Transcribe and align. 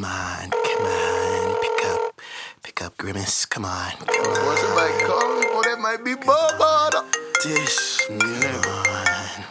come 0.00 0.04
on, 0.04 0.50
come 0.50 0.86
on, 0.86 1.60
pick 1.60 1.86
up, 1.86 2.20
pick 2.62 2.82
up, 2.82 2.96
Grimace, 2.98 3.46
come 3.46 3.64
on, 3.64 3.90
come 3.92 4.26
on. 4.26 4.46
What's 4.46 4.60
somebody 4.60 4.92
calling? 5.04 5.48
Boy, 5.48 5.62
that 5.62 5.78
might 5.80 6.04
be 6.04 6.14
Bubba. 6.14 7.04
This, 7.42 8.06
come 8.06 8.20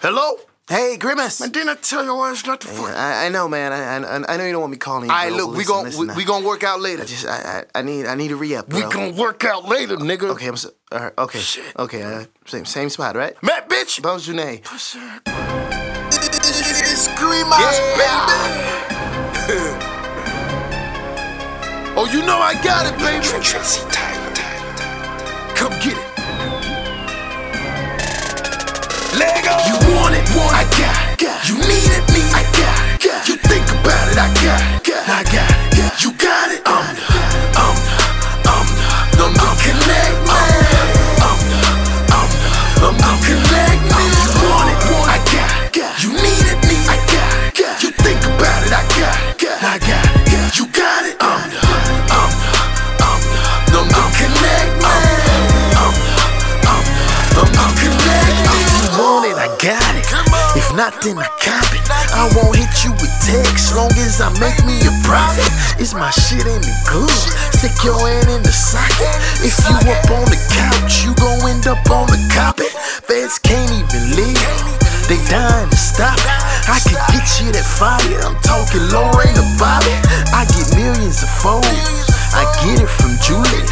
Hello? 0.00 0.36
Hey, 0.68 0.96
Grimace. 0.96 1.40
Man, 1.40 1.50
didn't 1.50 1.68
I 1.68 1.74
tell 1.76 2.04
your 2.04 2.26
ass 2.26 2.44
not 2.46 2.60
to 2.62 2.68
Hey, 2.68 2.74
fuck? 2.76 2.90
I, 2.90 3.26
I 3.26 3.28
know, 3.28 3.46
man. 3.48 3.72
I, 3.72 3.98
I, 3.98 4.34
I 4.34 4.36
know 4.36 4.44
you 4.46 4.52
don't 4.52 4.62
want 4.62 4.70
me 4.72 4.78
calling 4.78 5.08
you. 5.10 5.14
All 5.14 5.22
right, 5.24 5.32
look, 5.32 5.54
we 5.54 5.64
gon' 5.64 5.90
we, 5.96 6.06
we 6.16 6.24
gonna 6.24 6.46
work 6.46 6.64
out 6.64 6.80
later. 6.80 7.02
I 7.02 7.04
just, 7.06 7.26
I, 7.26 7.64
I, 7.74 7.80
I 7.80 7.82
need, 7.82 8.06
I 8.06 8.14
need 8.16 8.28
to 8.28 8.36
re 8.36 8.56
up, 8.56 8.68
bro. 8.68 8.80
We 8.80 8.92
gonna 8.92 9.12
work 9.12 9.44
out 9.44 9.68
later, 9.68 9.96
nigga. 9.96 10.30
Okay, 10.30 10.48
I'm. 10.48 10.56
So, 10.56 10.70
all 10.90 11.00
right, 11.00 11.12
okay, 11.18 11.38
Shit. 11.38 11.76
okay. 11.78 12.02
Uh, 12.02 12.24
same, 12.46 12.64
same 12.64 12.88
spot, 12.88 13.14
right? 13.14 13.40
Matt, 13.42 13.68
bitch. 13.68 14.02
Bones 14.02 14.26
Janae. 14.26 14.60
It's 16.84 17.08
Grimace, 17.18 17.80
baby. 19.46 19.88
oh, 22.02 22.12
you 22.12 22.20
know 22.26 22.38
I 22.38 22.54
got 22.62 22.86
it, 22.86 22.98
baby. 22.98 23.22
Tracy 23.42 23.82
Tyler. 23.90 24.34
Come 25.54 25.72
get 25.78 25.94
it. 25.94 26.10
Lego. 29.18 29.54
You 29.68 29.76
want 29.94 30.14
it, 30.14 30.26
want 30.34 30.52
it. 30.52 30.58
I 30.58 30.64
got 30.78 31.22
it. 31.22 31.48
You 31.48 31.56
need 31.56 31.68
needed 31.68 32.04
me, 32.14 32.22
I 32.34 32.42
got 32.58 33.04
it. 33.04 33.28
You 33.28 33.41
not, 60.82 60.98
then 60.98 61.14
I 61.14 61.30
cop 61.38 61.70
it. 61.70 61.84
I 62.10 62.26
won't 62.34 62.58
hit 62.58 62.74
you 62.82 62.90
with 62.98 63.14
text, 63.22 63.70
long 63.78 63.94
as 64.02 64.18
I 64.18 64.34
make 64.42 64.58
me 64.66 64.74
a 64.82 64.90
profit. 65.06 65.46
It's 65.78 65.94
my 65.94 66.10
shit 66.10 66.42
in 66.42 66.58
the 66.58 66.74
good. 66.90 67.22
Stick 67.54 67.70
your 67.86 67.94
hand 67.94 68.26
in 68.26 68.42
the 68.42 68.50
socket. 68.50 69.14
If 69.46 69.54
you 69.62 69.78
up 69.78 70.10
on 70.10 70.26
the 70.26 70.40
couch, 70.50 71.06
you 71.06 71.14
gon' 71.14 71.38
end 71.46 71.70
up 71.70 71.86
on 71.86 72.10
the 72.10 72.18
carpet. 72.34 72.74
Feds 73.06 73.38
can't 73.38 73.70
even 73.70 74.18
leave. 74.18 74.42
They 75.06 75.22
dying 75.30 75.70
to 75.70 75.78
stop 75.78 76.18
it. 76.18 76.38
I 76.66 76.82
can 76.82 76.98
get 77.14 77.30
you 77.38 77.54
that 77.54 77.68
fire. 77.78 78.18
I'm 78.26 78.34
talking 78.42 78.82
Lorraine 78.90 79.38
or 79.38 79.50
Bobby. 79.62 79.94
I 80.34 80.50
get 80.50 80.66
millions 80.74 81.22
of 81.22 81.30
folds. 81.30 82.10
I 82.34 82.42
get 82.66 82.82
it 82.82 82.90
from 82.90 83.14
Julie. 83.22 83.66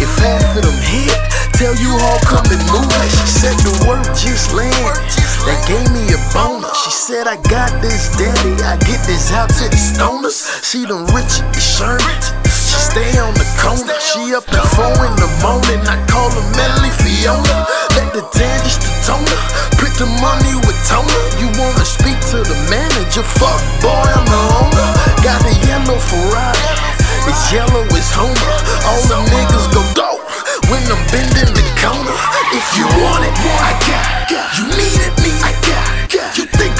If 0.00 0.16
half 0.16 0.56
of 0.56 0.64
them 0.64 0.80
hit, 0.80 1.12
tell 1.60 1.76
you 1.76 1.92
all 2.08 2.20
come 2.24 2.48
and 2.48 2.62
move. 2.72 2.88
She 3.04 3.28
said 3.28 3.56
the 3.60 3.84
word 3.84 4.08
just 4.16 4.56
landed. 4.56 5.23
That 5.44 5.60
gave 5.68 5.84
me 5.92 6.08
a 6.08 6.20
bonus. 6.32 6.72
She 6.84 6.90
said 6.90 7.28
I 7.28 7.36
got 7.52 7.68
this 7.84 8.08
daddy. 8.16 8.56
I 8.64 8.80
get 8.88 9.04
this 9.04 9.28
out 9.32 9.52
to 9.60 9.64
the 9.68 9.76
stoners. 9.76 10.40
She 10.64 10.88
done 10.88 11.04
rich 11.12 11.44
the. 11.52 12.32
She 12.48 12.80
stay 12.80 13.12
on 13.20 13.36
the 13.36 13.44
corner. 13.60 13.92
She 14.00 14.32
up 14.32 14.48
at 14.48 14.64
four 14.72 14.96
in 15.04 15.14
the 15.20 15.28
morning. 15.44 15.84
I 15.84 16.00
call 16.08 16.32
her 16.32 16.46
Melly 16.56 16.92
Fiona. 16.96 17.68
Let 17.92 18.16
the 18.16 18.24
tangents 18.32 18.80
to 18.80 18.90
toner. 19.04 19.40
Put 19.76 19.92
the 20.00 20.08
money 20.24 20.56
with 20.64 20.80
toner. 20.88 21.22
You 21.36 21.52
wanna 21.60 21.84
speak 21.84 22.16
to 22.32 22.40
the 22.40 22.56
manager? 22.72 23.22
Fuck 23.22 23.60
boy, 23.84 23.92
I'm 23.92 24.24
the 24.24 24.40
owner. 24.64 24.93
You 32.78 32.86
want 33.02 33.24
it, 33.24 33.34
I 33.38 33.72
got 33.86 34.30
it. 34.30 34.58
You 34.58 34.64
needed 34.74 35.14
me, 35.22 35.30
I 35.42 35.52
got 35.62 36.14
it. 36.14 36.38
You 36.38 36.44
think 36.58 36.73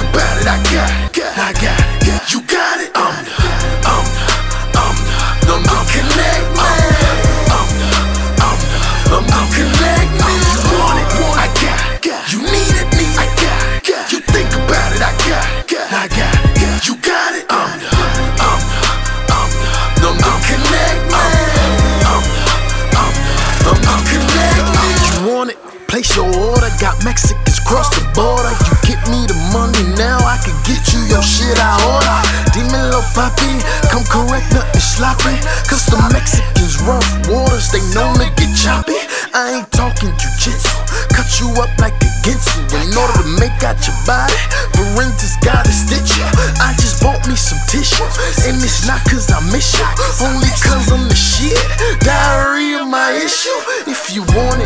me 29.10 29.26
the 29.26 29.36
money 29.52 29.84
now. 29.98 30.18
I 30.24 30.38
can 30.40 30.56
get 30.64 30.80
you 30.92 31.00
your 31.10 31.22
shit 31.22 31.56
I 31.58 31.76
order. 31.84 32.20
Dímelo, 32.54 33.02
papi. 33.12 33.60
Come 33.90 34.04
correct, 34.08 34.52
nothing 34.54 34.80
sloppy. 34.80 35.36
Cause 35.68 35.84
the 35.86 35.98
Mexicans 36.12 36.80
rough 36.82 37.06
waters. 37.28 37.68
They 37.70 37.82
known 37.92 38.16
to 38.22 38.28
get 38.38 38.52
choppy. 38.56 38.96
I 39.34 39.60
ain't 39.60 39.70
talking 39.72 40.14
jujitsu. 40.16 40.72
Cut 41.12 41.28
you 41.40 41.50
up 41.60 41.70
like 41.82 41.98
a 42.00 42.10
Ginsu. 42.24 42.62
In 42.80 42.94
order 42.96 43.20
to 43.20 43.28
make 43.42 43.58
out 43.66 43.76
your 43.84 43.98
body, 44.06 44.38
Parentis 44.72 45.36
gotta 45.42 45.72
stitch 45.72 46.16
you. 46.16 46.26
I 46.62 46.72
just 46.78 47.02
bought 47.02 47.20
me 47.28 47.36
some 47.36 47.60
tissue. 47.68 48.06
And 48.48 48.56
it's 48.62 48.86
not 48.86 49.02
cause 49.10 49.28
I 49.30 49.40
miss 49.50 49.74
you. 49.74 49.86
Only 50.22 50.48
cause 50.62 50.88
I'm 50.88 51.08
the 51.08 51.18
shit. 51.18 51.58
Diarrhea 52.00 52.84
my 52.86 53.12
issue. 53.12 53.58
If 53.90 54.14
you 54.14 54.22
want 54.32 54.62
it, 54.62 54.63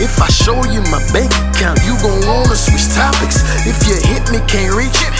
If 0.00 0.20
I 0.20 0.28
show 0.28 0.56
you 0.70 0.80
my 0.88 1.02
bank 1.12 1.32
account, 1.50 1.80
you 1.84 1.98
gon' 2.00 2.24
wanna 2.26 2.56
switch 2.56 2.88
topics. 2.94 3.42
If 3.66 3.76
you 3.88 3.96
hit 4.00 4.24
me, 4.32 4.40
can't 4.48 4.74
reach 4.74 5.02
it. 5.02 5.12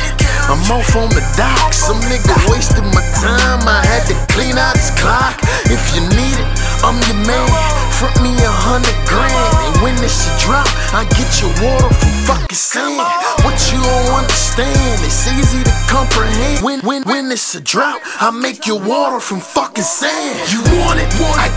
I'm 0.49 0.63
off 0.73 0.97
on 0.97 1.09
the 1.11 1.23
dock. 1.37 1.73
Some 1.73 2.01
nigga 2.09 2.35
wasted 2.51 2.85
my 2.93 3.05
time. 3.21 3.63
I 3.69 3.85
had 3.87 4.07
to 4.11 4.17
clean 4.33 4.59
out 4.59 4.77
his 4.77 4.91
clock. 4.99 5.39
If 5.71 5.83
you 5.95 6.03
need 6.19 6.37
it, 6.39 6.49
I'm 6.83 6.99
your 7.07 7.21
man. 7.27 7.47
Front 7.95 8.19
me 8.23 8.35
a 8.43 8.51
hundred 8.51 8.97
grand. 9.07 9.33
And 9.69 9.77
when 9.83 9.95
it's 10.03 10.27
a 10.27 10.33
drop, 10.43 10.67
I 10.91 11.07
get 11.15 11.31
your 11.39 11.53
water 11.63 11.93
from 11.95 12.13
fucking 12.27 12.59
sand. 12.59 12.99
What 13.47 13.55
you 13.71 13.79
don't 13.79 14.11
understand, 14.19 14.99
it's 15.07 15.31
easy 15.31 15.63
to 15.63 15.75
comprehend. 15.87 16.65
When 16.65 16.81
when 16.81 17.03
when 17.05 17.31
it's 17.31 17.55
a 17.55 17.61
drop, 17.61 18.01
I 18.21 18.31
make 18.31 18.67
your 18.67 18.81
water 18.83 19.21
from 19.21 19.41
fucking 19.41 19.85
sand. 19.85 20.51
You 20.51 20.61
want 20.83 20.99
it, 20.99 21.09
want 21.23 21.39
it. 21.47 21.52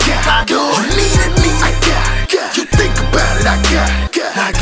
I 4.18 4.55